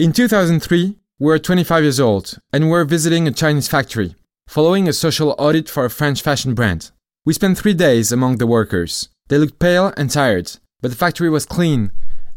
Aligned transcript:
In 0.00 0.14
2003, 0.14 0.96
we 1.18 1.26
were 1.26 1.38
25 1.38 1.82
years 1.82 2.00
old 2.00 2.38
and 2.54 2.64
we 2.64 2.70
were 2.70 2.86
visiting 2.86 3.28
a 3.28 3.30
Chinese 3.30 3.68
factory, 3.68 4.14
following 4.48 4.88
a 4.88 4.94
social 4.94 5.34
audit 5.36 5.68
for 5.68 5.84
a 5.84 5.90
French 5.90 6.22
fashion 6.22 6.54
brand. 6.54 6.90
We 7.26 7.34
spent 7.34 7.58
three 7.58 7.74
days 7.74 8.10
among 8.10 8.38
the 8.38 8.46
workers. 8.46 9.10
They 9.28 9.36
looked 9.36 9.58
pale 9.58 9.92
and 9.98 10.10
tired, 10.10 10.52
but 10.80 10.90
the 10.90 10.96
factory 10.96 11.28
was 11.28 11.44
clean, 11.44 11.90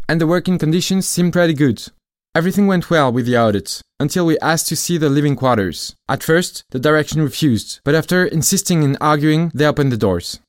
and 0.10 0.20
the 0.20 0.28
working 0.28 0.58
conditions 0.58 1.08
seemed 1.08 1.32
pretty 1.32 1.54
good. 1.54 1.82
Everything 2.36 2.68
went 2.68 2.90
well 2.90 3.14
with 3.14 3.26
the 3.26 3.38
audit 3.38 3.80
until 3.98 4.26
we 4.26 4.38
asked 4.40 4.68
to 4.68 4.76
see 4.76 4.98
the 4.98 5.08
living 5.08 5.38
quarters. 5.38 5.96
At 6.10 6.22
first, 6.22 6.66
the 6.72 6.80
direction 6.80 7.22
refused, 7.22 7.80
but 7.86 7.96
after 7.96 8.26
insisting 8.26 8.84
and 8.84 8.98
arguing, 9.00 9.54
they 9.54 9.66
opened 9.66 9.94
the 9.94 9.96
doors. 9.96 10.42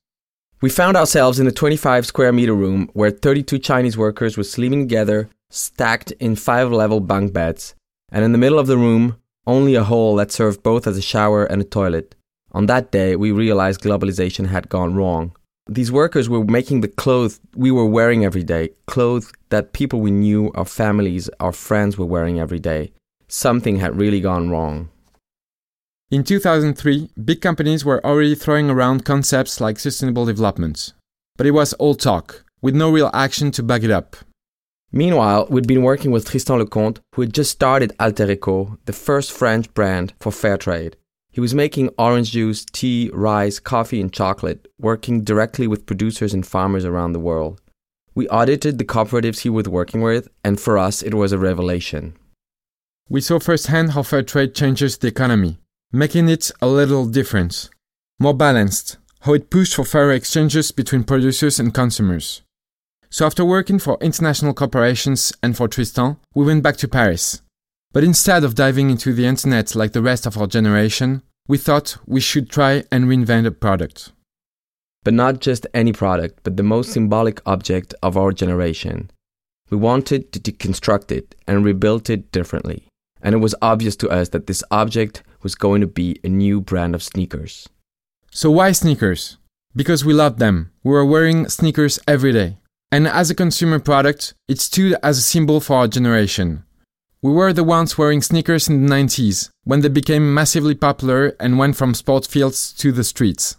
We 0.60 0.68
found 0.68 0.96
ourselves 0.96 1.38
in 1.38 1.46
a 1.46 1.52
25 1.52 2.06
square 2.06 2.32
meter 2.32 2.54
room 2.54 2.90
where 2.92 3.12
32 3.12 3.60
Chinese 3.60 3.96
workers 3.96 4.36
were 4.36 4.42
sleeping 4.42 4.88
together, 4.88 5.28
stacked 5.54 6.10
in 6.12 6.36
five 6.36 6.72
level 6.72 7.00
bunk 7.00 7.32
beds, 7.32 7.74
and 8.10 8.24
in 8.24 8.32
the 8.32 8.38
middle 8.38 8.58
of 8.58 8.66
the 8.66 8.78
room, 8.78 9.16
only 9.46 9.74
a 9.74 9.84
hole 9.84 10.16
that 10.16 10.32
served 10.32 10.62
both 10.62 10.86
as 10.86 10.98
a 10.98 11.02
shower 11.02 11.44
and 11.44 11.62
a 11.62 11.64
toilet. 11.64 12.14
On 12.52 12.66
that 12.66 12.90
day, 12.90 13.16
we 13.16 13.32
realized 13.32 13.82
globalization 13.82 14.46
had 14.46 14.68
gone 14.68 14.94
wrong. 14.94 15.34
These 15.68 15.90
workers 15.90 16.28
were 16.28 16.44
making 16.44 16.80
the 16.80 16.88
clothes 16.88 17.40
we 17.54 17.70
were 17.70 17.86
wearing 17.86 18.24
every 18.24 18.42
day, 18.42 18.70
clothes 18.86 19.32
that 19.48 19.72
people 19.72 20.00
we 20.00 20.10
knew, 20.10 20.52
our 20.54 20.64
families, 20.64 21.30
our 21.40 21.52
friends 21.52 21.96
were 21.96 22.04
wearing 22.04 22.38
every 22.38 22.60
day. 22.60 22.92
Something 23.28 23.76
had 23.76 23.96
really 23.96 24.20
gone 24.20 24.50
wrong. 24.50 24.90
In 26.10 26.22
2003, 26.22 27.10
big 27.24 27.40
companies 27.40 27.84
were 27.84 28.04
already 28.04 28.34
throwing 28.34 28.70
around 28.70 29.04
concepts 29.04 29.60
like 29.60 29.78
sustainable 29.78 30.26
development. 30.26 30.92
But 31.36 31.46
it 31.46 31.52
was 31.52 31.72
all 31.74 31.94
talk, 31.94 32.44
with 32.60 32.74
no 32.74 32.90
real 32.90 33.10
action 33.14 33.50
to 33.52 33.62
back 33.62 33.82
it 33.82 33.90
up. 33.90 34.16
Meanwhile, 34.96 35.48
we'd 35.50 35.66
been 35.66 35.82
working 35.82 36.12
with 36.12 36.30
Tristan 36.30 36.60
Lecomte, 36.60 37.00
who 37.14 37.22
had 37.22 37.34
just 37.34 37.50
started 37.50 37.92
Alter 37.98 38.30
Eco, 38.30 38.78
the 38.84 38.92
first 38.92 39.32
French 39.32 39.74
brand 39.74 40.12
for 40.20 40.30
fair 40.30 40.56
trade. 40.56 40.96
He 41.32 41.40
was 41.40 41.52
making 41.52 41.90
orange 41.98 42.30
juice, 42.30 42.64
tea, 42.64 43.10
rice, 43.12 43.58
coffee, 43.58 44.00
and 44.00 44.12
chocolate, 44.12 44.68
working 44.78 45.24
directly 45.24 45.66
with 45.66 45.84
producers 45.84 46.32
and 46.32 46.46
farmers 46.46 46.84
around 46.84 47.12
the 47.12 47.18
world. 47.18 47.60
We 48.14 48.28
audited 48.28 48.78
the 48.78 48.84
cooperatives 48.84 49.40
he 49.40 49.50
was 49.50 49.68
working 49.68 50.00
with, 50.00 50.28
and 50.44 50.60
for 50.60 50.78
us, 50.78 51.02
it 51.02 51.14
was 51.14 51.32
a 51.32 51.38
revelation. 51.38 52.16
We 53.08 53.20
saw 53.20 53.40
firsthand 53.40 53.90
how 53.90 54.04
fair 54.04 54.22
trade 54.22 54.54
changes 54.54 54.96
the 54.96 55.08
economy, 55.08 55.58
making 55.90 56.28
it 56.28 56.52
a 56.62 56.68
little 56.68 57.06
different, 57.06 57.68
more 58.20 58.32
balanced, 58.32 58.98
how 59.22 59.32
it 59.32 59.50
pushed 59.50 59.74
for 59.74 59.84
fairer 59.84 60.12
exchanges 60.12 60.70
between 60.70 61.02
producers 61.02 61.58
and 61.58 61.74
consumers. 61.74 62.42
So 63.14 63.24
after 63.24 63.44
working 63.44 63.78
for 63.78 63.96
international 64.00 64.54
corporations 64.54 65.32
and 65.40 65.56
for 65.56 65.68
Tristan, 65.68 66.16
we 66.34 66.44
went 66.44 66.64
back 66.64 66.76
to 66.78 66.88
Paris. 66.88 67.42
But 67.92 68.02
instead 68.02 68.42
of 68.42 68.56
diving 68.56 68.90
into 68.90 69.12
the 69.12 69.24
internet 69.24 69.76
like 69.76 69.92
the 69.92 70.02
rest 70.02 70.26
of 70.26 70.36
our 70.36 70.48
generation, 70.48 71.22
we 71.46 71.56
thought 71.56 71.96
we 72.06 72.20
should 72.20 72.50
try 72.50 72.82
and 72.90 73.04
reinvent 73.04 73.46
a 73.46 73.52
product. 73.52 74.10
But 75.04 75.14
not 75.14 75.38
just 75.38 75.64
any 75.72 75.92
product, 75.92 76.40
but 76.42 76.56
the 76.56 76.64
most 76.64 76.90
symbolic 76.90 77.40
object 77.46 77.94
of 78.02 78.16
our 78.16 78.32
generation. 78.32 79.12
We 79.70 79.76
wanted 79.76 80.32
to 80.32 80.40
deconstruct 80.40 81.12
it 81.12 81.36
and 81.46 81.64
rebuild 81.64 82.10
it 82.10 82.32
differently. 82.32 82.88
And 83.22 83.32
it 83.32 83.38
was 83.38 83.54
obvious 83.62 83.94
to 83.98 84.10
us 84.10 84.30
that 84.30 84.48
this 84.48 84.64
object 84.72 85.22
was 85.44 85.54
going 85.54 85.82
to 85.82 85.86
be 85.86 86.18
a 86.24 86.28
new 86.28 86.60
brand 86.60 86.96
of 86.96 87.02
sneakers. 87.04 87.68
So 88.32 88.50
why 88.50 88.72
sneakers? 88.72 89.36
Because 89.76 90.04
we 90.04 90.12
loved 90.12 90.40
them. 90.40 90.72
We 90.82 90.90
were 90.90 91.06
wearing 91.06 91.48
sneakers 91.48 92.00
every 92.08 92.32
day. 92.32 92.58
And 92.94 93.08
as 93.08 93.28
a 93.28 93.34
consumer 93.34 93.80
product, 93.80 94.34
it 94.46 94.60
stood 94.60 94.94
as 95.02 95.18
a 95.18 95.20
symbol 95.20 95.58
for 95.58 95.78
our 95.78 95.88
generation. 95.88 96.62
We 97.22 97.32
were 97.32 97.52
the 97.52 97.64
ones 97.64 97.98
wearing 97.98 98.22
sneakers 98.22 98.68
in 98.68 98.86
the 98.86 98.94
90s, 98.94 99.50
when 99.64 99.80
they 99.80 99.88
became 99.88 100.32
massively 100.32 100.76
popular 100.76 101.34
and 101.40 101.58
went 101.58 101.74
from 101.74 101.94
sports 101.94 102.28
fields 102.28 102.72
to 102.74 102.92
the 102.92 103.02
streets. 103.02 103.56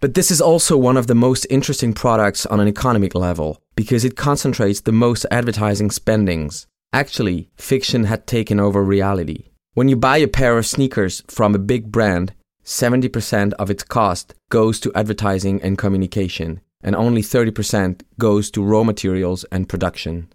But 0.00 0.12
this 0.12 0.30
is 0.30 0.42
also 0.42 0.76
one 0.76 0.98
of 0.98 1.06
the 1.06 1.14
most 1.14 1.46
interesting 1.48 1.94
products 1.94 2.44
on 2.44 2.60
an 2.60 2.68
economic 2.68 3.14
level, 3.14 3.58
because 3.74 4.04
it 4.04 4.18
concentrates 4.18 4.82
the 4.82 4.92
most 4.92 5.24
advertising 5.30 5.90
spendings. 5.90 6.66
Actually, 6.92 7.48
fiction 7.56 8.04
had 8.04 8.26
taken 8.26 8.60
over 8.60 8.84
reality. 8.84 9.44
When 9.72 9.88
you 9.88 9.96
buy 9.96 10.18
a 10.18 10.28
pair 10.28 10.58
of 10.58 10.66
sneakers 10.66 11.22
from 11.26 11.54
a 11.54 11.58
big 11.72 11.90
brand, 11.90 12.34
70% 12.66 13.54
of 13.54 13.70
its 13.70 13.82
cost 13.82 14.34
goes 14.50 14.78
to 14.80 14.92
advertising 14.94 15.58
and 15.62 15.78
communication, 15.78 16.60
and 16.82 16.94
only 16.94 17.22
30% 17.22 18.02
goes 18.18 18.50
to 18.50 18.62
raw 18.62 18.84
materials 18.84 19.44
and 19.50 19.68
production. 19.68 20.28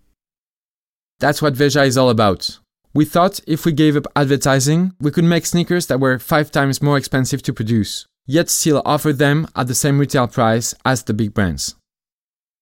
That's 1.20 1.42
what 1.42 1.56
Veja 1.56 1.84
is 1.84 1.98
all 1.98 2.10
about. 2.10 2.60
We 2.94 3.06
thought 3.06 3.40
if 3.48 3.66
we 3.66 3.72
gave 3.72 3.96
up 3.96 4.06
advertising, 4.16 4.94
we 5.00 5.10
could 5.10 5.24
make 5.24 5.46
sneakers 5.46 5.88
that 5.88 6.00
were 6.00 6.20
five 6.20 6.52
times 6.52 6.82
more 6.82 6.98
expensive 6.98 7.42
to 7.44 7.54
produce, 7.54 8.06
yet 8.28 8.50
still 8.50 8.82
offer 8.86 9.14
them 9.14 9.48
at 9.56 9.68
the 9.68 9.76
same 9.76 10.00
retail 10.00 10.28
price 10.28 10.76
as 10.86 11.04
the 11.04 11.14
big 11.14 11.34
brands. 11.34 11.76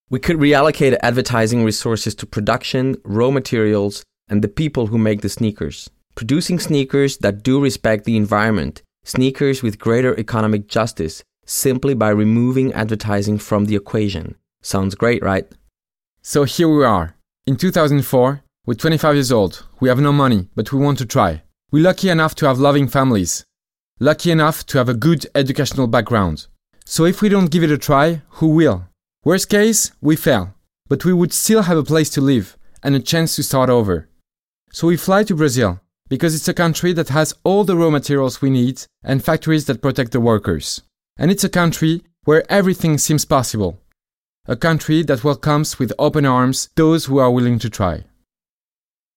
We 0.10 0.20
could 0.20 0.38
reallocate 0.38 0.98
advertising 1.02 1.64
resources 1.64 2.16
to 2.16 2.26
production, 2.26 2.96
raw 3.04 3.32
materials, 3.32 4.04
and 4.30 4.42
the 4.42 4.48
people 4.48 4.88
who 4.88 4.98
make 4.98 5.22
the 5.22 5.30
sneakers. 5.30 5.90
Producing 6.16 6.60
sneakers 6.60 7.18
that 7.18 7.44
do 7.44 7.62
respect 7.62 8.06
the 8.06 8.18
environment, 8.18 8.82
sneakers 9.04 9.64
with 9.64 9.80
greater 9.80 10.18
economic 10.20 10.68
justice, 10.68 11.24
simply 11.52 11.94
by 11.94 12.10
removing 12.10 12.72
advertising 12.72 13.38
from 13.38 13.66
the 13.66 13.76
equation. 13.76 14.36
Sounds 14.62 14.96
great, 14.96 15.22
right? 15.22 15.46
So 16.22 16.46
here 16.46 16.70
we 16.70 16.86
are. 16.86 17.16
In 17.46 17.58
2004, 17.58 18.42
we're 18.66 18.74
25 18.74 19.16
years 19.16 19.32
old. 19.32 19.68
We 19.82 19.90
have 19.90 20.00
no 20.00 20.14
money, 20.14 20.48
but 20.56 20.72
we 20.72 20.80
want 20.80 20.98
to 21.00 21.06
try. 21.06 21.44
We're 21.70 21.84
lucky 21.84 22.10
enough 22.10 22.36
to 22.36 22.48
have 22.48 22.60
loving 22.60 22.88
families. 22.88 23.44
Lucky 24.00 24.32
enough 24.32 24.66
to 24.68 24.78
have 24.78 24.88
a 24.88 24.94
good 24.94 25.26
educational 25.36 25.88
background. 25.88 26.48
So 26.86 27.06
if 27.06 27.22
we 27.22 27.28
don't 27.28 27.52
give 27.52 27.64
it 27.64 27.72
a 27.72 27.78
try, 27.78 28.22
who 28.40 28.48
will? 28.48 28.88
Worst 29.26 29.50
case, 29.50 29.92
we 30.00 30.16
fail. 30.16 30.54
But 30.88 31.04
we 31.04 31.14
would 31.14 31.34
still 31.34 31.64
have 31.64 31.78
a 31.78 31.84
place 31.84 32.10
to 32.12 32.22
live 32.22 32.58
and 32.82 32.96
a 32.96 33.00
chance 33.00 33.36
to 33.36 33.44
start 33.44 33.70
over. 33.70 34.08
So 34.72 34.88
we 34.88 34.96
fly 34.96 35.24
to 35.26 35.36
Brazil 35.36 35.82
because 36.08 36.34
it's 36.34 36.48
a 36.48 36.54
country 36.54 36.94
that 36.94 37.10
has 37.10 37.36
all 37.44 37.66
the 37.66 37.76
raw 37.76 37.90
materials 37.90 38.42
we 38.42 38.50
need 38.50 38.84
and 39.04 39.24
factories 39.24 39.66
that 39.66 39.82
protect 39.82 40.12
the 40.14 40.22
workers. 40.22 40.82
And 41.22 41.30
it's 41.30 41.44
a 41.44 41.50
country 41.50 42.02
where 42.24 42.52
everything 42.52 42.98
seems 42.98 43.26
possible. 43.26 43.80
A 44.48 44.56
country 44.56 45.04
that 45.04 45.24
welcomes 45.24 45.78
with 45.78 45.94
open 46.00 46.26
arms 46.26 46.70
those 46.76 47.06
who 47.06 47.20
are 47.20 47.30
willing 47.30 47.60
to 47.60 47.70
try. 47.70 48.06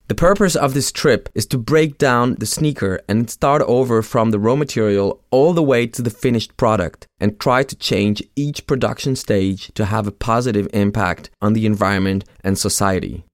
The 0.08 0.14
purpose 0.14 0.54
of 0.54 0.74
this 0.74 0.92
trip 0.92 1.30
is 1.34 1.46
to 1.46 1.56
break 1.56 1.96
down 1.96 2.34
the 2.34 2.44
sneaker 2.44 3.00
and 3.08 3.30
start 3.30 3.62
over 3.62 4.02
from 4.02 4.32
the 4.32 4.38
raw 4.38 4.54
material 4.54 5.22
all 5.30 5.54
the 5.54 5.62
way 5.62 5.86
to 5.86 6.02
the 6.02 6.10
finished 6.10 6.58
product 6.58 7.06
and 7.20 7.40
try 7.40 7.62
to 7.62 7.74
change 7.74 8.22
each 8.36 8.66
production 8.66 9.16
stage 9.16 9.72
to 9.72 9.86
have 9.86 10.06
a 10.06 10.12
positive 10.12 10.68
impact 10.74 11.30
on 11.40 11.54
the 11.54 11.64
environment 11.64 12.26
and 12.44 12.58
society. 12.58 13.24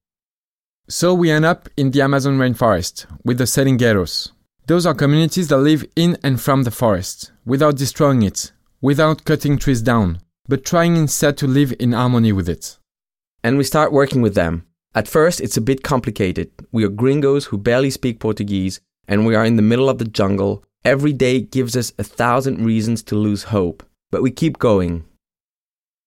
So 0.88 1.12
we 1.12 1.32
end 1.32 1.44
up 1.44 1.68
in 1.76 1.90
the 1.90 2.02
Amazon 2.02 2.38
rainforest 2.38 3.06
with 3.24 3.38
the 3.38 3.44
Seringueiros. 3.44 4.30
Those 4.68 4.86
are 4.86 4.94
communities 4.94 5.48
that 5.48 5.58
live 5.58 5.84
in 5.96 6.16
and 6.22 6.40
from 6.40 6.62
the 6.62 6.70
forest 6.70 7.32
without 7.44 7.74
destroying 7.74 8.22
it, 8.22 8.52
without 8.80 9.24
cutting 9.24 9.58
trees 9.58 9.82
down, 9.82 10.20
but 10.48 10.64
trying 10.64 10.96
instead 10.96 11.36
to 11.38 11.46
live 11.46 11.74
in 11.78 11.92
harmony 11.92 12.32
with 12.32 12.48
it. 12.48 12.78
And 13.42 13.56
we 13.56 13.64
start 13.64 13.92
working 13.92 14.22
with 14.22 14.34
them. 14.34 14.66
At 14.94 15.08
first, 15.08 15.40
it's 15.40 15.56
a 15.56 15.62
bit 15.62 15.82
complicated. 15.82 16.50
We 16.72 16.84
are 16.84 16.88
gringos 16.88 17.46
who 17.46 17.58
barely 17.58 17.90
speak 17.90 18.18
Portuguese, 18.18 18.80
and 19.06 19.24
we 19.24 19.34
are 19.34 19.44
in 19.44 19.56
the 19.56 19.62
middle 19.62 19.88
of 19.88 19.98
the 19.98 20.04
jungle. 20.04 20.64
Every 20.84 21.12
day 21.12 21.40
gives 21.40 21.76
us 21.76 21.92
a 21.98 22.04
thousand 22.04 22.64
reasons 22.64 23.02
to 23.04 23.14
lose 23.14 23.44
hope, 23.44 23.82
but 24.10 24.22
we 24.22 24.30
keep 24.30 24.58
going. 24.58 25.04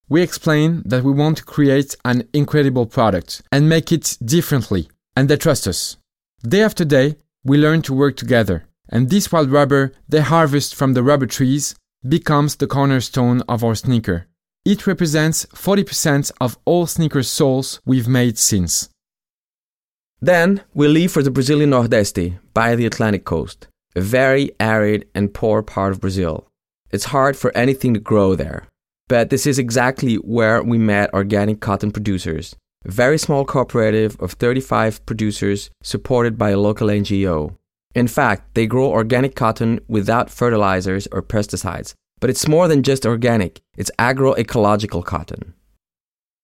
We 0.09 0.21
explain 0.21 0.83
that 0.85 1.03
we 1.03 1.11
want 1.11 1.37
to 1.37 1.45
create 1.45 1.95
an 2.03 2.27
incredible 2.33 2.85
product 2.85 3.41
and 3.51 3.69
make 3.69 3.91
it 3.91 4.17
differently, 4.23 4.89
and 5.15 5.29
they 5.29 5.37
trust 5.37 5.67
us. 5.67 5.97
Day 6.41 6.61
after 6.61 6.83
day, 6.83 7.15
we 7.45 7.57
learn 7.57 7.81
to 7.83 7.93
work 7.93 8.17
together, 8.17 8.65
and 8.89 9.09
this 9.09 9.31
wild 9.31 9.49
rubber 9.49 9.93
they 10.09 10.21
harvest 10.21 10.75
from 10.75 10.93
the 10.93 11.03
rubber 11.03 11.25
trees 11.25 11.75
becomes 12.07 12.55
the 12.55 12.67
cornerstone 12.67 13.41
of 13.47 13.63
our 13.63 13.75
sneaker. 13.75 14.27
It 14.65 14.87
represents 14.87 15.45
40% 15.47 16.31
of 16.39 16.57
all 16.65 16.85
sneaker 16.87 17.23
soles 17.23 17.81
we've 17.85 18.07
made 18.07 18.37
since. 18.37 18.89
Then 20.21 20.61
we 20.73 20.87
leave 20.87 21.11
for 21.11 21.21
the 21.21 21.31
Brazilian 21.31 21.71
Nordeste 21.71 22.39
by 22.53 22.75
the 22.75 22.85
Atlantic 22.85 23.25
coast, 23.25 23.67
a 23.95 24.01
very 24.01 24.51
arid 24.59 25.07
and 25.13 25.33
poor 25.33 25.61
part 25.61 25.91
of 25.91 25.99
Brazil. 25.99 26.47
It's 26.91 27.05
hard 27.05 27.35
for 27.35 27.55
anything 27.57 27.93
to 27.93 27.99
grow 27.99 28.35
there. 28.35 28.67
But 29.09 29.29
this 29.29 29.45
is 29.45 29.59
exactly 29.59 30.15
where 30.15 30.63
we 30.63 30.77
met 30.77 31.13
organic 31.13 31.59
cotton 31.59 31.91
producers, 31.91 32.55
a 32.85 32.91
very 32.91 33.17
small 33.17 33.43
cooperative 33.43 34.15
of 34.21 34.33
35 34.33 35.05
producers 35.05 35.69
supported 35.81 36.37
by 36.37 36.51
a 36.51 36.59
local 36.59 36.87
NGO. 36.87 37.55
In 37.95 38.07
fact, 38.07 38.55
they 38.55 38.65
grow 38.65 38.91
organic 38.91 39.35
cotton 39.35 39.79
without 39.87 40.29
fertilizers 40.29 41.07
or 41.11 41.21
pesticides, 41.21 41.93
but 42.19 42.29
it's 42.29 42.47
more 42.47 42.67
than 42.67 42.83
just 42.83 43.05
organic, 43.05 43.61
it's 43.77 43.91
agroecological 43.99 45.05
cotton. 45.05 45.53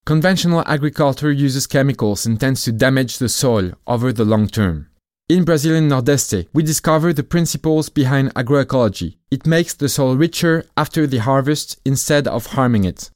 Conventional 0.06 0.64
agriculture 0.66 1.30
uses 1.30 1.66
chemicals 1.66 2.24
and 2.24 2.40
tends 2.40 2.64
to 2.64 2.72
damage 2.72 3.18
the 3.18 3.28
soil 3.28 3.72
over 3.86 4.12
the 4.12 4.24
long 4.24 4.46
term. 4.46 4.88
In 5.28 5.44
Brazilian 5.44 5.88
Nordeste, 5.88 6.48
we 6.52 6.62
discover 6.62 7.12
the 7.12 7.22
principles 7.22 7.88
behind 7.88 8.34
agroecology. 8.34 9.16
It 9.30 9.46
makes 9.46 9.74
the 9.74 9.88
soil 9.88 10.16
richer 10.16 10.64
after 10.76 11.06
the 11.06 11.18
harvest 11.18 11.78
instead 11.84 12.26
of 12.26 12.46
harming 12.46 12.84
it. 12.84 13.10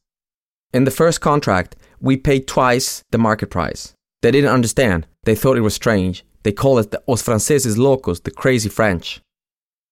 In 0.72 0.84
the 0.84 0.92
first 0.92 1.20
contract, 1.20 1.74
we 2.00 2.16
paid 2.16 2.46
twice 2.46 3.02
the 3.10 3.18
market 3.18 3.50
price. 3.50 3.94
They 4.22 4.30
didn't 4.30 4.52
understand. 4.52 5.06
They 5.24 5.34
thought 5.34 5.56
it 5.56 5.62
was 5.62 5.74
strange. 5.74 6.24
They 6.44 6.52
call 6.52 6.78
it 6.78 6.92
the 6.92 7.02
Os 7.08 7.22
Franceses 7.22 7.76
Locos, 7.76 8.20
the 8.20 8.30
crazy 8.30 8.68
French. 8.68 9.20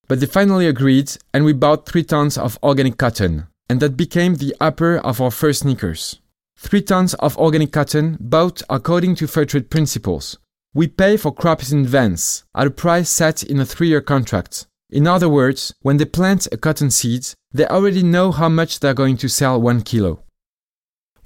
But 0.08 0.20
they 0.20 0.26
finally 0.26 0.68
agreed, 0.68 1.12
and 1.34 1.44
we 1.44 1.52
bought 1.52 1.86
three 1.86 2.04
tons 2.04 2.38
of 2.38 2.58
organic 2.62 2.98
cotton, 2.98 3.48
and 3.68 3.80
that 3.80 3.96
became 3.96 4.36
the 4.36 4.54
upper 4.60 4.98
of 4.98 5.20
our 5.20 5.30
first 5.30 5.62
sneakers. 5.62 6.20
Three 6.56 6.82
tons 6.82 7.14
of 7.14 7.36
organic 7.36 7.72
cotton 7.72 8.16
bought 8.20 8.62
according 8.70 9.16
to 9.16 9.26
fair 9.26 9.44
trade 9.44 9.70
principles, 9.70 10.38
we 10.74 10.88
pay 10.88 11.18
for 11.18 11.34
crops 11.34 11.70
in 11.70 11.80
advance 11.80 12.44
at 12.54 12.66
a 12.66 12.70
price 12.70 13.10
set 13.10 13.42
in 13.42 13.60
a 13.60 13.66
three 13.66 13.88
year 13.88 14.00
contract. 14.00 14.66
In 14.88 15.06
other 15.06 15.28
words, 15.28 15.74
when 15.82 15.98
they 15.98 16.06
plant 16.06 16.48
a 16.50 16.56
cotton 16.56 16.90
seed, 16.90 17.26
they 17.52 17.66
already 17.66 18.02
know 18.02 18.32
how 18.32 18.48
much 18.48 18.80
they're 18.80 18.94
going 18.94 19.18
to 19.18 19.28
sell 19.28 19.60
one 19.60 19.82
kilo. 19.82 20.22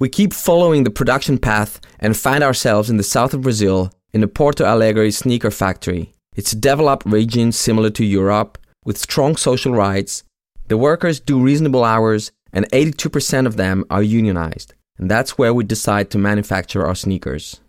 We 0.01 0.09
keep 0.09 0.33
following 0.33 0.83
the 0.83 0.91
production 0.91 1.39
path 1.39 1.81
and 2.01 2.17
find 2.17 2.43
ourselves 2.43 2.91
in 2.91 2.97
the 2.97 3.05
south 3.05 3.35
of 3.35 3.43
Brazil 3.43 3.93
in 4.17 4.23
the 4.23 4.27
Porto 4.27 4.65
Alegre 4.65 5.13
sneaker 5.13 5.51
factory. 5.51 6.11
It's 6.35 6.55
a 6.55 6.57
developed 6.57 7.05
region 7.05 7.53
similar 7.53 7.91
to 7.91 8.03
Europe 8.03 8.57
with 8.83 8.97
strong 8.97 9.37
social 9.37 9.75
rights. 9.75 10.25
The 10.69 10.79
workers 10.79 11.21
do 11.21 11.39
reasonable 11.39 11.85
hours 11.85 12.33
and 12.51 12.65
82% 12.71 13.45
of 13.47 13.59
them 13.59 13.85
are 13.91 14.03
unionized. 14.03 14.73
And 14.97 15.11
that's 15.11 15.37
where 15.37 15.53
we 15.53 15.65
decide 15.65 16.09
to 16.11 16.19
manufacture 16.19 16.87
our 16.87 16.95
sneakers. 16.95 17.61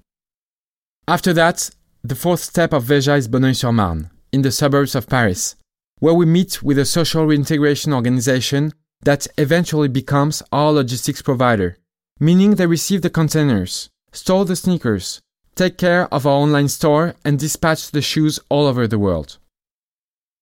After 1.05 1.33
that, 1.33 1.69
the 2.01 2.15
fourth 2.15 2.39
step 2.39 2.71
of 2.71 2.83
Veja 2.83 3.15
is 3.15 3.27
Bonneuil-sur-Marne, 3.27 4.09
in 4.31 4.41
the 4.41 4.51
suburbs 4.53 4.95
of 4.95 5.09
Paris, 5.09 5.57
where 5.99 6.13
we 6.13 6.25
meet 6.25 6.63
with 6.63 6.79
a 6.79 6.85
social 6.85 7.25
reintegration 7.25 7.91
organization 7.91 8.71
that 9.03 9.27
eventually 9.37 9.89
becomes 9.89 10.41
our 10.53 10.71
logistics 10.71 11.21
provider, 11.21 11.75
meaning 12.21 12.51
they 12.51 12.67
receive 12.67 13.01
the 13.01 13.09
containers, 13.09 13.89
store 14.13 14.45
the 14.45 14.55
sneakers, 14.55 15.19
take 15.57 15.77
care 15.77 16.11
of 16.13 16.25
our 16.25 16.33
online 16.33 16.67
store, 16.67 17.15
and 17.25 17.37
dispatch 17.37 17.91
the 17.91 18.01
shoes 18.01 18.39
all 18.49 18.67
over 18.67 18.87
the 18.87 18.99
world. 18.99 19.37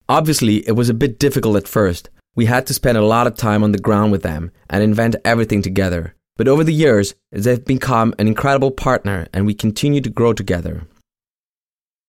Obviously, 0.08 0.58
it 0.68 0.74
was 0.74 0.90
a 0.90 0.94
bit 0.94 1.18
difficult 1.18 1.56
at 1.56 1.68
first. 1.68 2.10
We 2.36 2.46
had 2.46 2.68
to 2.68 2.74
spend 2.74 2.98
a 2.98 3.06
lot 3.06 3.28
of 3.28 3.36
time 3.36 3.64
on 3.64 3.72
the 3.72 3.80
ground 3.80 4.12
with 4.12 4.22
them 4.22 4.52
and 4.70 4.84
invent 4.84 5.16
everything 5.24 5.62
together. 5.62 6.16
But 6.38 6.48
over 6.48 6.64
the 6.64 6.74
years, 6.74 7.16
they've 7.32 7.64
become 7.64 8.14
an 8.20 8.28
incredible 8.28 8.72
partner 8.72 9.28
and 9.34 9.46
we 9.46 9.54
continue 9.54 10.02
to 10.02 10.10
grow 10.10 10.34
together. 10.34 10.86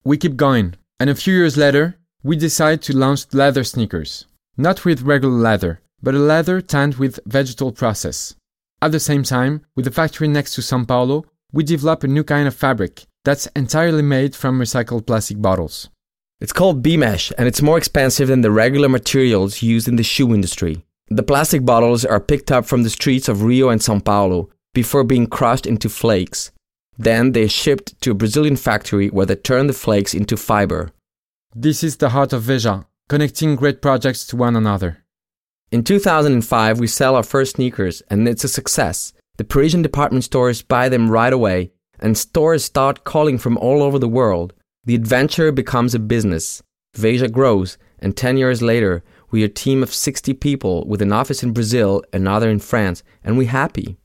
We 0.04 0.16
keep 0.18 0.36
going, 0.36 0.74
and 0.98 1.08
a 1.08 1.14
few 1.14 1.34
years 1.34 1.56
later, 1.56 1.96
we 2.22 2.36
decide 2.36 2.82
to 2.82 2.96
launch 2.96 3.32
leather 3.32 3.64
sneakers. 3.64 4.26
Not 4.56 4.84
with 4.84 5.02
regular 5.02 5.34
leather, 5.34 5.80
but 6.02 6.14
a 6.14 6.18
leather 6.18 6.60
tanned 6.60 6.96
with 6.96 7.20
vegetal 7.26 7.72
process. 7.72 8.34
At 8.82 8.92
the 8.92 9.00
same 9.00 9.22
time, 9.22 9.64
with 9.74 9.84
the 9.84 9.90
factory 9.90 10.28
next 10.28 10.54
to 10.54 10.62
Sao 10.62 10.84
Paulo, 10.84 11.24
we 11.52 11.64
develop 11.64 12.04
a 12.04 12.08
new 12.08 12.24
kind 12.24 12.48
of 12.48 12.54
fabric 12.54 13.06
that's 13.24 13.46
entirely 13.56 14.02
made 14.02 14.34
from 14.34 14.60
recycled 14.60 15.06
plastic 15.06 15.40
bottles. 15.40 15.88
It's 16.40 16.52
called 16.52 16.82
B-mesh 16.82 17.32
and 17.38 17.48
it's 17.48 17.62
more 17.62 17.78
expensive 17.78 18.28
than 18.28 18.42
the 18.42 18.50
regular 18.50 18.88
materials 18.88 19.62
used 19.62 19.88
in 19.88 19.96
the 19.96 20.02
shoe 20.02 20.34
industry. 20.34 20.84
The 21.08 21.22
plastic 21.22 21.64
bottles 21.64 22.04
are 22.04 22.20
picked 22.20 22.52
up 22.52 22.66
from 22.66 22.82
the 22.82 22.90
streets 22.90 23.28
of 23.28 23.42
Rio 23.42 23.68
and 23.68 23.82
Sao 23.82 23.98
Paulo 24.00 24.50
before 24.74 25.04
being 25.04 25.26
crushed 25.26 25.66
into 25.66 25.88
flakes. 25.88 26.50
Then 26.98 27.32
they 27.32 27.44
are 27.44 27.48
shipped 27.48 28.00
to 28.02 28.10
a 28.10 28.14
Brazilian 28.14 28.56
factory 28.56 29.08
where 29.08 29.26
they 29.26 29.36
turn 29.36 29.66
the 29.66 29.72
flakes 29.72 30.14
into 30.14 30.36
fiber. 30.36 30.92
This 31.54 31.82
is 31.82 31.96
the 31.96 32.10
heart 32.10 32.32
of 32.32 32.42
Veja, 32.42 32.86
connecting 33.08 33.56
great 33.56 33.80
projects 33.80 34.26
to 34.26 34.36
one 34.36 34.56
another. 34.56 35.04
In 35.72 35.84
2005, 35.84 36.78
we 36.78 36.86
sell 36.86 37.16
our 37.16 37.22
first 37.22 37.56
sneakers 37.56 38.02
and 38.10 38.28
it's 38.28 38.44
a 38.44 38.48
success. 38.48 39.12
The 39.36 39.44
Parisian 39.44 39.82
department 39.82 40.24
stores 40.24 40.62
buy 40.62 40.88
them 40.88 41.10
right 41.10 41.32
away 41.32 41.72
and 41.98 42.16
stores 42.16 42.64
start 42.64 43.04
calling 43.04 43.38
from 43.38 43.58
all 43.58 43.82
over 43.82 43.98
the 43.98 44.08
world. 44.08 44.52
The 44.84 44.94
adventure 44.94 45.52
becomes 45.52 45.94
a 45.94 45.98
business. 45.98 46.62
Veja 46.94 47.28
grows 47.28 47.78
and 47.98 48.16
10 48.16 48.36
years 48.36 48.62
later, 48.62 49.02
we 49.30 49.42
are 49.42 49.46
a 49.46 49.48
team 49.48 49.82
of 49.82 49.92
60 49.92 50.34
people 50.34 50.86
with 50.86 51.02
an 51.02 51.12
office 51.12 51.42
in 51.42 51.52
Brazil, 51.52 52.02
another 52.12 52.48
in 52.48 52.58
France, 52.58 53.02
and 53.24 53.36
we're 53.36 53.48
happy. 53.48 53.96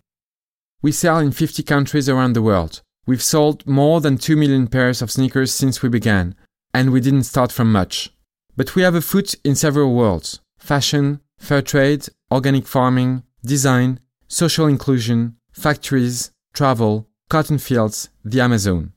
We 0.82 0.92
sell 0.92 1.20
in 1.20 1.32
50 1.32 1.62
countries 1.64 2.10
around 2.10 2.34
the 2.34 2.42
world. 2.42 2.82
We've 3.06 3.22
sold 3.22 3.68
more 3.68 4.02
than 4.02 4.18
2 4.18 4.36
million 4.36 4.68
pairs 4.68 5.02
of 5.02 5.12
sneakers 5.12 5.54
since 5.54 5.82
we 5.82 5.90
began, 5.90 6.36
and 6.74 6.92
we 6.92 7.02
didn't 7.02 7.24
start 7.24 7.52
from 7.52 7.72
much. 7.72 8.12
But 8.56 8.76
we 8.76 8.82
have 8.82 8.96
a 8.96 9.02
foot 9.02 9.36
in 9.44 9.56
several 9.56 9.94
worlds 9.94 10.40
fashion, 10.58 11.20
fair 11.38 11.62
trade, 11.62 12.08
organic 12.32 12.68
farming, 12.68 13.24
design, 13.44 14.00
social 14.32 14.66
inclusion, 14.66 15.36
factories, 15.52 16.32
travel, 16.54 17.06
cotton 17.30 17.58
fields, 17.58 18.10
the 18.24 18.40
Amazon. 18.40 18.94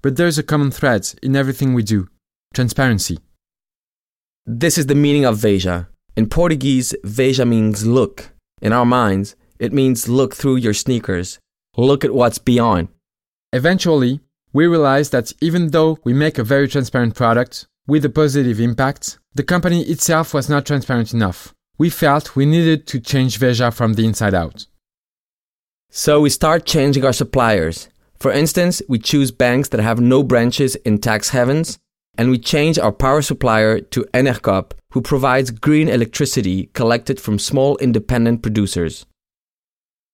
But 0.00 0.16
there's 0.16 0.38
a 0.38 0.44
common 0.44 0.70
thread 0.70 1.12
in 1.22 1.34
everything 1.34 1.74
we 1.74 1.82
do 1.82 2.08
transparency. 2.54 3.18
This 4.46 4.78
is 4.78 4.86
the 4.86 4.94
meaning 4.94 5.24
of 5.24 5.38
Veja. 5.38 5.88
In 6.16 6.28
Portuguese, 6.28 6.94
Veja 7.02 7.44
means 7.44 7.84
look. 7.84 8.30
In 8.62 8.72
our 8.72 8.86
minds, 8.86 9.34
it 9.58 9.72
means 9.72 10.08
look 10.08 10.34
through 10.34 10.56
your 10.56 10.72
sneakers. 10.72 11.40
Look 11.76 12.04
at 12.04 12.14
what's 12.14 12.38
beyond. 12.38 12.88
Eventually, 13.52 14.20
we 14.52 14.68
realized 14.68 15.10
that 15.12 15.32
even 15.40 15.72
though 15.72 15.98
we 16.04 16.14
make 16.14 16.38
a 16.38 16.44
very 16.44 16.68
transparent 16.68 17.16
product 17.16 17.66
with 17.88 18.04
a 18.04 18.08
positive 18.08 18.60
impact, 18.60 19.18
the 19.34 19.42
company 19.42 19.82
itself 19.82 20.32
was 20.32 20.48
not 20.48 20.64
transparent 20.64 21.12
enough. 21.12 21.52
We 21.76 21.90
felt 21.90 22.36
we 22.36 22.46
needed 22.46 22.86
to 22.86 23.00
change 23.00 23.38
Veja 23.38 23.72
from 23.72 23.94
the 23.94 24.06
inside 24.06 24.32
out. 24.32 24.66
So 25.90 26.20
we 26.20 26.30
start 26.30 26.66
changing 26.66 27.04
our 27.04 27.12
suppliers. 27.12 27.88
For 28.18 28.32
instance, 28.32 28.82
we 28.88 28.98
choose 28.98 29.30
banks 29.30 29.68
that 29.70 29.80
have 29.80 30.00
no 30.00 30.22
branches 30.22 30.74
in 30.76 30.98
tax 30.98 31.30
havens 31.30 31.78
and 32.18 32.30
we 32.30 32.38
change 32.38 32.78
our 32.78 32.92
power 32.92 33.22
supplier 33.22 33.80
to 33.80 34.06
Enercoop, 34.14 34.72
who 34.92 35.02
provides 35.02 35.50
green 35.50 35.88
electricity 35.88 36.70
collected 36.72 37.20
from 37.20 37.38
small 37.38 37.76
independent 37.78 38.42
producers. 38.42 39.06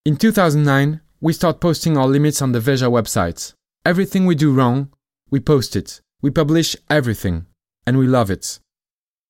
In 0.05 0.17
2009, 0.17 1.01
we 1.21 1.33
start 1.33 1.61
posting 1.61 1.97
our 1.97 2.09
limits 2.09 2.43
on 2.43 2.53
the 2.53 2.61
Veja 2.61 2.87
website. 2.87 3.55
Everything 3.87 4.27
we 4.27 4.35
do 4.35 4.53
wrong, 4.53 4.91
we 5.31 5.39
post 5.39 5.77
it. 5.77 6.01
We 6.21 6.31
publish 6.31 6.77
everything, 6.91 7.47
and 7.87 7.99
we 7.99 8.07
love 8.07 8.31
it. 8.31 8.59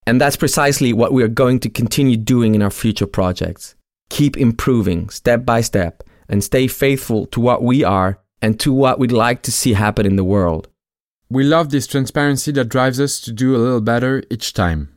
And 0.07 0.21
that's 0.21 0.37
precisely 0.37 0.93
what 0.93 1.13
we 1.13 1.23
are 1.23 1.29
going 1.29 1.61
to 1.61 1.71
continue 1.71 2.17
doing 2.17 2.55
in 2.55 2.63
our 2.63 2.71
future 2.71 3.07
projects. 3.07 3.75
Keep 4.09 4.37
improving 4.37 5.09
step 5.11 5.45
by 5.45 5.61
step 5.61 6.03
and 6.33 6.43
stay 6.43 6.67
faithful 6.67 7.27
to 7.27 7.41
what 7.41 7.63
we 7.63 7.85
are 7.85 8.19
and 8.41 8.59
to 8.59 8.73
what 8.73 8.99
we'd 8.99 9.13
like 9.13 9.43
to 9.43 9.53
see 9.53 9.75
happen 9.75 10.07
in 10.07 10.17
the 10.17 10.25
world. 10.25 10.67
We 11.29 11.45
love 11.45 11.69
this 11.69 11.87
transparency 11.87 12.51
that 12.53 12.71
drives 12.71 12.99
us 12.99 13.21
to 13.21 13.33
do 13.33 13.55
a 13.55 13.59
little 13.59 13.83
better 13.83 14.25
each 14.31 14.55
time. 14.55 14.89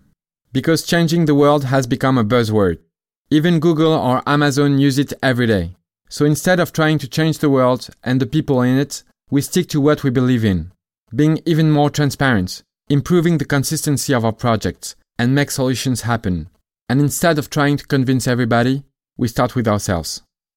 Because 0.54 0.88
changing 0.88 1.26
the 1.26 1.36
world 1.36 1.66
has 1.66 1.88
become 1.88 2.18
a 2.18 2.24
buzzword. 2.24 2.80
Even 3.30 3.60
Google 3.60 3.92
or 3.92 4.24
Amazon 4.26 4.80
use 4.80 4.98
it 4.98 5.12
every 5.22 5.46
day. 5.46 5.76
So 6.08 6.24
instead 6.24 6.62
of 6.62 6.72
trying 6.72 7.00
to 7.00 7.08
change 7.08 7.40
the 7.40 7.50
world 7.50 7.90
and 8.02 8.22
the 8.22 8.26
people 8.26 8.62
in 8.62 8.78
it, 8.78 9.04
we 9.30 9.42
stick 9.42 9.68
to 9.70 9.82
what 9.82 10.04
we 10.04 10.12
believe 10.12 10.46
in, 10.46 10.72
being 11.14 11.42
even 11.46 11.70
more 11.70 11.90
transparent, 11.90 12.64
improving 12.88 13.40
the 13.40 13.52
consistency 13.56 14.14
of 14.14 14.24
our 14.24 14.32
projects, 14.32 14.96
and 15.20 15.36
make 15.36 15.52
solutions 15.52 16.02
happen. 16.02 16.48
And 16.88 17.02
instead 17.02 17.38
of 17.38 17.50
trying 17.50 17.76
to 17.78 17.88
convince 17.88 18.26
everybody, 18.26 18.86
we 19.18 19.28
start 19.28 19.56
with 19.56 19.68
ourselves. 19.68 20.22